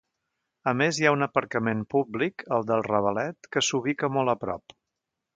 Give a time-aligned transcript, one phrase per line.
[0.69, 4.75] A més hi ha un aparcament públic, el del Ravalet que s'ubica molt a prop.